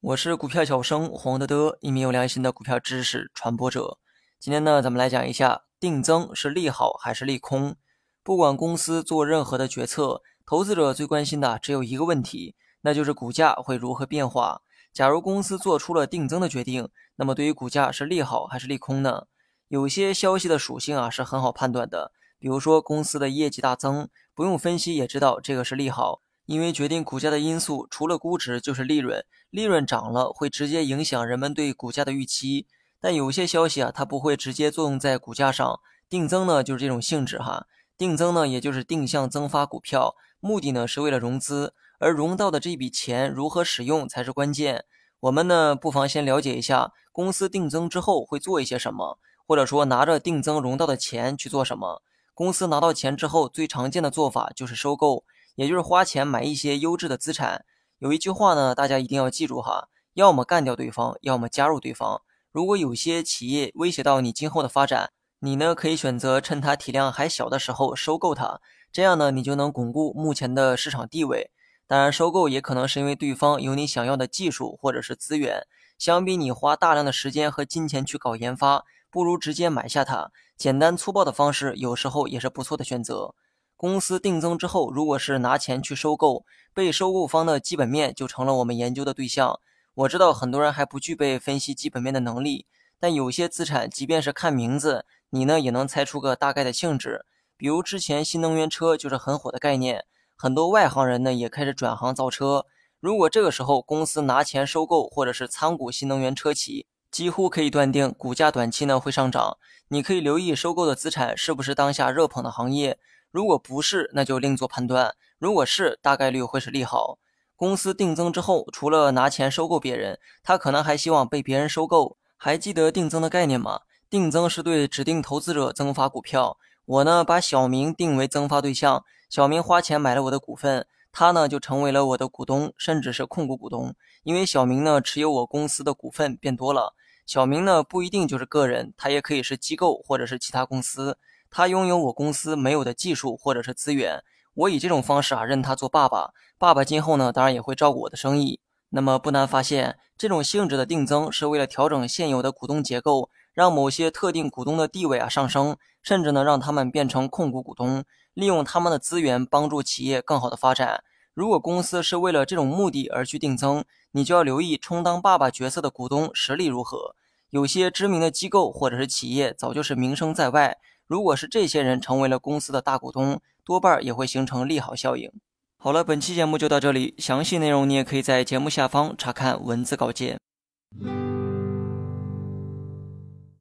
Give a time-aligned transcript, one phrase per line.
[0.00, 3.98] 我是股票小生黄德德，一名有良心的股票知识传播者。
[4.38, 7.76] 今天呢，咱们来讲一下定增是利好还是利空。
[8.22, 14.62] 不管公司做任何的决策，投资者最关心的只有一个问题，那就是股价会如何变化。
[14.92, 19.26] 假如公司做出了定增的决定，那么对于股价是利好还是利空呢？
[19.68, 26.22] 有些消息的属性啊是很好判断的，比如说公司的业绩大增，不用分析也知道这个是利好。
[26.46, 32.66] 因为决定股价的因素除了估值就是利润，利润涨了会直接影响人们对股价的预期。
[33.00, 35.80] 但有些消息啊，它不会直接作用在股价上。
[36.08, 37.66] 定增呢就是这种性质哈，
[37.98, 44.84] 定增呢也就是定向增发股票，目的呢是为了融资，而融到的这笔钱如何使用才是关键。
[45.18, 52.02] 我们呢不妨先了解一下公司定增之后会做一些什么，或者说拿着定增融到的钱去做什么。
[52.32, 55.24] 公司拿到钱之后最常见的做法就是收购。
[55.56, 57.64] 也就是花钱买一些优质的资产。
[57.98, 62.22] 有一句话呢，大家一定要记住哈：要么干掉对方，要么加入对方。
[62.52, 68.60] 如果有些企业威胁到你今后的发展，你呢可以选择趁它体量还小的时候收购它，
[68.92, 71.50] 这样呢你就能巩固目前的市场地位。
[71.86, 75.66] 当然，收购也可能是因为对方有你想要的技术或者是资源，
[75.98, 80.30] 相比你花大量的时间和金钱去搞研发，不如直接买下它。
[80.56, 83.34] 简单粗暴的方式，有时候也是不错的选择。
[83.76, 89.60] 公司定增之后，如果是拿钱去收购，被收购方的基本面就成了我们研究的对象。
[89.94, 92.66] 我知道很多人还不具备分析基本面的能力，
[92.98, 97.26] 但有些资产，即便是看名字，你呢也能猜出个大概的性质。
[97.58, 100.04] 比如之前新能源车就是很火的概念，
[100.34, 102.66] 很多外行人呢也开始转行造车。
[103.00, 109.58] 如果这个时候公司拿钱收购或者是参股新能源车企，几乎可以断定股价短期呢会上涨。
[109.88, 112.98] 你可以留意收购的资产是不是当下热捧的行业。
[113.36, 115.14] 如果不是，那就另做判断。
[115.38, 117.18] 如果是，大概率会是利好。
[117.54, 122.16] 公司定增之后，除了拿钱收购别人，他可能还希望被别人收购。
[122.38, 123.80] 还记得定增的概念吗？
[124.08, 126.56] 定增是对指定投资者增发股票。
[126.86, 133.94] 我呢，把小明定为增发对象，小明花钱买了我的股份，他呢就成为了我的股东，甚至是控股股东。
[134.22, 136.94] 因为小明呢持有我公司的股份变多了。
[137.26, 141.18] 小明呢不一定就是个人，他也可以是机构或者是其他公司。
[141.56, 144.22] 他拥有我公司没有的技术或者是资源，
[144.52, 146.34] 我以这种方式啊认他做爸爸。
[146.58, 148.60] 爸爸今后呢，当然也会照顾我的生意。
[148.90, 161.04] 那么不难发现，这种性质的定增是为了调整现有的股东结构，让某些特定股东的地位啊上升，甚至呢让他们变成控股股东，利用他们的资源帮助企业更好的发展。
[161.32, 167.16] 如果公司是为了这种目的而去定增，你就要留意充当爸爸角色的股东实力如何。
[167.48, 170.76] 有些知名的机构或者是企业早就是名声在外。
[171.06, 175.30] 如果是这些人成为了公司的大股东，多半也会形成利好效应。
[175.76, 180.38] 好了，本期节目就到这里，详细内容你也可以在节目下方查看文字稿件。